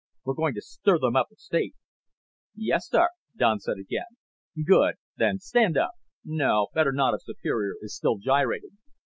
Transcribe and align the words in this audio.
We're 0.23 0.33
going 0.33 0.55
to 0.55 0.63
stir 0.63 0.97
them 0.97 1.15
up 1.15 1.27
at 1.29 1.37
State." 1.37 1.75
"Yes, 2.55 2.87
sir," 2.87 3.09
Don 3.37 3.59
said 3.59 3.77
again. 3.77 4.17
"Good. 4.65 4.95
Then 5.15 5.37
stand 5.37 5.77
up. 5.77 5.91
No, 6.25 6.69
better 6.73 6.91
not 6.91 7.13
if 7.13 7.21
Superior 7.21 7.75
is 7.83 7.95
still 7.95 8.17
gyrating. 8.17 8.79